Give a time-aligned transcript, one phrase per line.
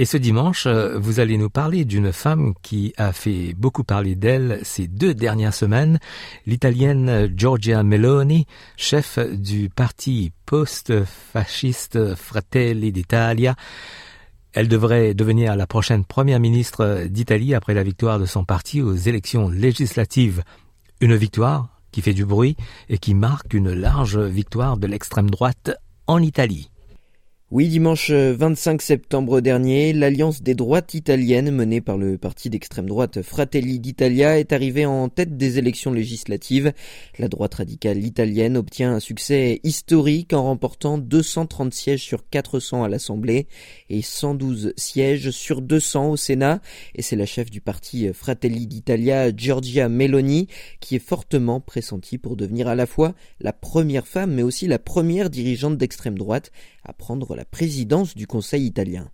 [0.00, 4.14] Et ce dimanche, euh, vous allez nous parler d'une femme qui a fait beaucoup parler
[4.14, 5.98] d'elle ces deux dernières semaines,
[6.46, 8.46] l'italienne Giorgia Meloni,
[8.78, 13.56] chef du parti post-fasciste Fratelli d'Italia.
[14.54, 18.96] Elle devrait devenir la prochaine première ministre d'Italie après la victoire de son parti aux
[18.96, 20.44] élections législatives.
[21.02, 22.56] Une victoire qui fait du bruit
[22.88, 25.72] et qui marque une large victoire de l'extrême droite
[26.06, 26.70] en Italie.
[27.52, 32.86] Oui, dimanche 25 euh, septembre dernier, l'alliance des droites italiennes menée par le parti d'extrême
[32.86, 36.72] droite Fratelli d'Italia est arrivée en tête des élections législatives.
[37.18, 42.88] La droite radicale italienne obtient un succès historique en remportant 230 sièges sur 400 à
[42.88, 43.48] l'Assemblée
[43.88, 46.60] et 112 sièges sur 200 au Sénat.
[46.94, 50.46] Et c'est la chef du parti Fratelli d'Italia, Giorgia Meloni,
[50.78, 54.78] qui est fortement pressentie pour devenir à la fois la première femme mais aussi la
[54.78, 56.52] première dirigeante d'extrême droite
[56.84, 59.10] à prendre la présidence du Conseil italien.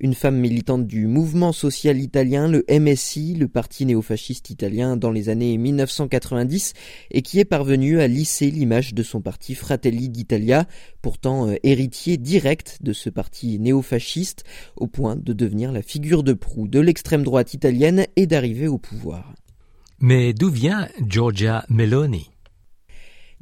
[0.00, 5.28] Une femme militante du mouvement social italien, le MSI, le parti néofasciste italien dans les
[5.28, 6.74] années 1990,
[7.10, 10.66] et qui est parvenue à lisser l'image de son parti Fratelli d'Italia,
[11.02, 14.44] pourtant euh, héritier direct de ce parti néofasciste,
[14.76, 18.78] au point de devenir la figure de proue de l'extrême droite italienne et d'arriver au
[18.78, 19.34] pouvoir.
[20.00, 22.31] Mais d'où vient Giorgia Meloni?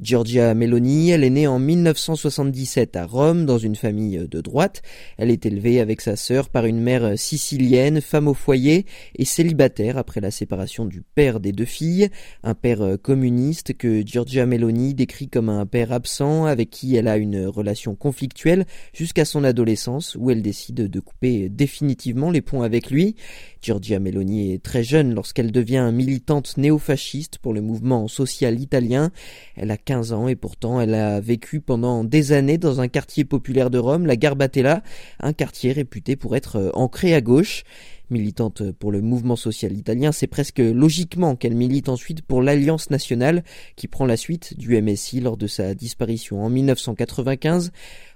[0.01, 4.81] Giorgia Meloni, elle est née en 1977 à Rome dans une famille de droite.
[5.19, 9.99] Elle est élevée avec sa sœur par une mère sicilienne, femme au foyer et célibataire
[9.99, 12.09] après la séparation du père des deux filles,
[12.43, 17.17] un père communiste que Giorgia Meloni décrit comme un père absent avec qui elle a
[17.17, 22.89] une relation conflictuelle jusqu'à son adolescence où elle décide de couper définitivement les ponts avec
[22.89, 23.15] lui.
[23.61, 29.11] Giorgia Meloni est très jeune lorsqu'elle devient militante néofasciste pour le mouvement social italien.
[29.55, 33.23] Elle a 15 ans et pourtant elle a vécu pendant des années dans un quartier
[33.23, 34.81] populaire de Rome, la Garbatella,
[35.19, 37.63] un quartier réputé pour être ancré à gauche.
[38.11, 43.43] Militante pour le mouvement social italien, c'est presque logiquement qu'elle milite ensuite pour l'Alliance nationale
[43.77, 47.71] qui prend la suite du MSI lors de sa disparition en 1995.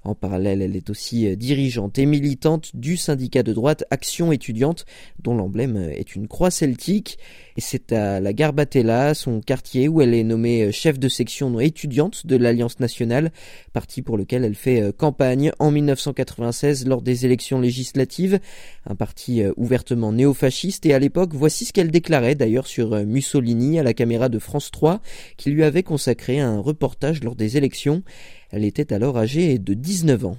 [0.05, 4.85] En parallèle, elle est aussi euh, dirigeante et militante du syndicat de droite Action étudiante,
[5.23, 7.17] dont l'emblème euh, est une croix celtique.
[7.57, 11.59] Et c'est à la Garbatella, son quartier, où elle est nommée euh, chef de section
[11.59, 13.31] étudiante de l'Alliance nationale,
[13.73, 18.39] parti pour lequel elle fait campagne en 1996 lors des élections législatives.
[18.85, 19.41] Un parti
[19.85, 20.85] ouvertement néofasciste.
[20.85, 24.71] Et à l'époque, voici ce qu'elle déclarait d'ailleurs sur Mussolini à la caméra de France
[24.71, 24.99] 3,
[25.37, 28.03] qui lui avait consacré un reportage lors des élections.
[28.51, 30.37] Elle était alors âgée de 19 ans.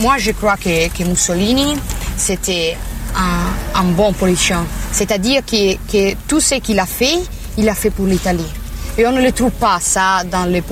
[0.00, 1.74] Moi, je crois que, Mussolini,
[2.16, 2.76] c'était
[3.16, 4.66] un, bon politicien.
[4.92, 7.18] C'est-à-dire que, tout ce qu'il a fait,
[7.56, 8.52] il a fait pour l'Italie.
[8.98, 10.62] Et on ne le trouve pas ça dans les,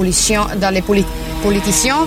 [0.60, 0.82] dans les
[1.42, 2.06] politiciens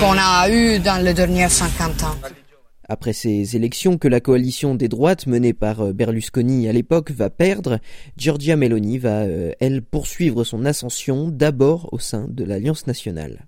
[0.00, 2.43] qu'on a eus dans les derniers 50 ans.
[2.88, 7.30] Après ces élections que la coalition des droites menée par euh, Berlusconi à l'époque va
[7.30, 7.78] perdre,
[8.16, 13.46] Giorgia Meloni va, euh, elle, poursuivre son ascension d'abord au sein de l'Alliance nationale.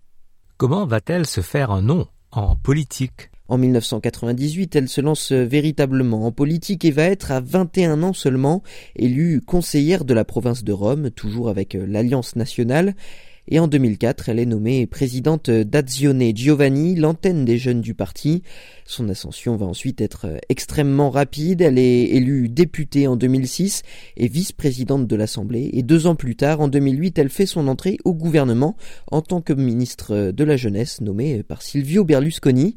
[0.56, 3.30] Comment va-t-elle se faire un nom en politique?
[3.48, 8.62] En 1998, elle se lance véritablement en politique et va être à 21 ans seulement
[8.96, 12.94] élue conseillère de la province de Rome, toujours avec l'Alliance nationale
[13.48, 18.42] et en 2004, elle est nommée présidente d'Azione Giovanni, l'antenne des jeunes du parti.
[18.84, 21.60] Son ascension va ensuite être extrêmement rapide.
[21.60, 23.82] Elle est élue députée en 2006
[24.16, 25.70] et vice-présidente de l'Assemblée.
[25.74, 28.76] Et deux ans plus tard, en 2008, elle fait son entrée au gouvernement
[29.10, 32.76] en tant que ministre de la Jeunesse nommée par Silvio Berlusconi.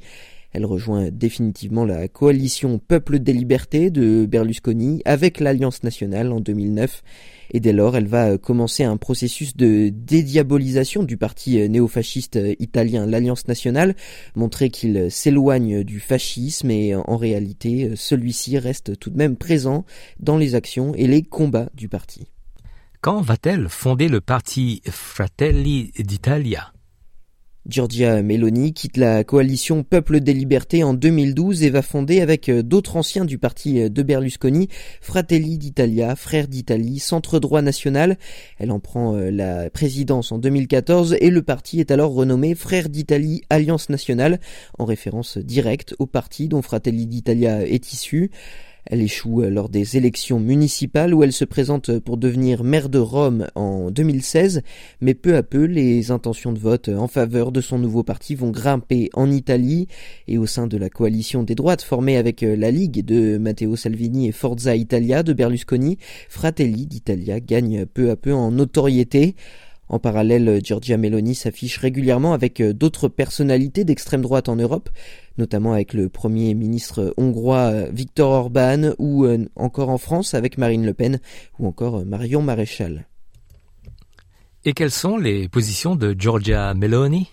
[0.52, 7.04] Elle rejoint définitivement la coalition Peuple des Libertés de Berlusconi avec l'Alliance nationale en 2009
[7.52, 13.48] et dès lors elle va commencer un processus de dédiabolisation du parti néofasciste italien l'Alliance
[13.48, 13.96] nationale,
[14.36, 19.86] montrer qu'il s'éloigne du fascisme et en réalité celui-ci reste tout de même présent
[20.20, 22.28] dans les actions et les combats du parti.
[23.02, 26.74] Quand va-t-elle fonder le parti Fratelli d'Italia?
[27.70, 32.64] Giorgia Meloni quitte la coalition Peuple des Libertés en 2012 et va fonder avec euh,
[32.64, 34.70] d'autres anciens du parti euh, de Berlusconi
[35.02, 38.18] Fratelli d'Italia, Frères d'Italie, Centre droit national.
[38.58, 42.90] Elle en prend euh, la présidence en 2014 et le parti est alors renommé Frères
[42.90, 44.40] d'Italie Alliance nationale
[44.80, 48.32] en référence directe au parti dont Fratelli d'Italia est issu.
[48.86, 53.48] Elle échoue lors des élections municipales où elle se présente pour devenir maire de Rome
[53.56, 54.62] en 2016,
[55.02, 58.52] mais peu à peu les intentions de vote en faveur de son nouveau parti vont
[58.52, 59.88] grimper en Italie
[60.28, 64.28] et au sein de la coalition des droites formée avec la Ligue de Matteo Salvini
[64.28, 65.98] et Forza Italia de Berlusconi,
[66.30, 69.36] Fratelli d'Italia gagne peu à peu en notoriété.
[69.90, 74.90] En parallèle, Giorgia Meloni s'affiche régulièrement avec euh, d'autres personnalités d'extrême droite en Europe,
[75.40, 80.60] notamment avec le Premier ministre hongrois euh, Viktor Orban ou euh, encore en France avec
[80.60, 81.20] Marine Le Pen
[81.58, 83.08] ou encore Marion Maréchal.
[84.64, 87.28] Et quelles sont les positions de Giorgia Meloni?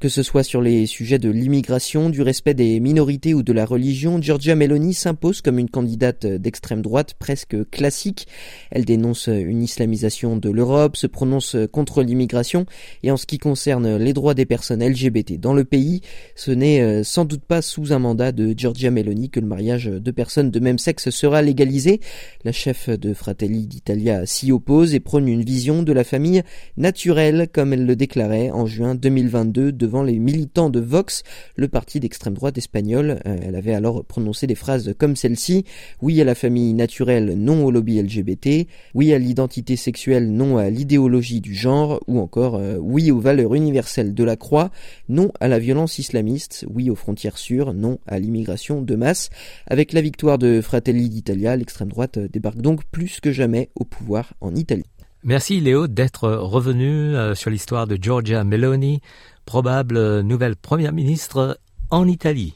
[0.00, 3.64] Que ce soit sur les sujets de l'immigration, du respect des minorités ou de la
[3.64, 8.26] religion, Giorgia Meloni s'impose comme une candidate d'extrême droite presque classique.
[8.70, 12.66] Elle dénonce une islamisation de l'Europe, se prononce contre l'immigration
[13.02, 16.02] et en ce qui concerne les droits des personnes LGBT dans le pays,
[16.34, 19.86] ce n'est euh, sans doute pas sous un mandat de Giorgia Meloni que le mariage
[19.86, 22.00] de personnes de même sexe sera légalisé.
[22.44, 26.42] La chef de Fratelli d'Italia s'y oppose et prône une vision de la famille
[26.76, 31.22] naturelle comme elle le déclarait en juin 2022 devant les militants de Vox,
[31.54, 33.20] le parti d'extrême droite espagnol.
[33.24, 35.64] Euh, elle avait alors prononcé des phrases comme celle-ci
[36.02, 38.66] Oui à la famille naturelle, non au lobby LGBT.
[38.94, 42.00] Oui à l'identité sexuelle, non à l'idéologie du genre.
[42.08, 44.72] Ou encore euh, Oui aux valeurs universelles de la croix,
[45.08, 46.66] non à la violence islamiste.
[46.68, 49.30] Oui aux frontières sûres, non à l'immigration de masse.
[49.68, 54.34] Avec la victoire de Fratelli d'Italia, l'extrême droite débarque donc plus que jamais au pouvoir
[54.40, 54.95] en Italie.
[55.28, 59.00] Merci Léo d'être revenu euh, sur l'histoire de Giorgia Meloni
[59.44, 61.58] probable nouvelle première ministre
[61.90, 62.54] en Italie.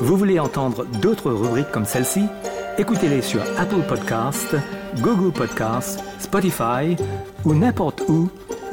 [0.00, 2.26] Vous voulez entendre d'autres rubriques comme celle-ci?
[2.76, 4.54] Écoutez-les sur Apple Podcasts,
[4.98, 6.94] Google Podcasts, Spotify
[7.46, 8.28] ou n'importe où